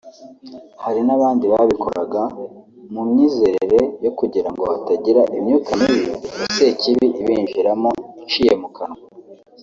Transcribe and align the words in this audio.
Hari 0.83 1.01
n’abandi 1.07 1.45
babikoraga 1.53 2.21
mu 2.93 3.01
myizerere 3.09 3.79
yo 4.05 4.11
kugirango 4.19 4.61
hatagira 4.71 5.21
imyuka 5.37 5.71
mibi 5.79 6.01
ya 6.39 6.47
sekibi 6.55 7.07
ibinjiramo 7.21 7.91
iciye 8.23 8.53
mu 8.61 8.69
kanwa 8.75 8.99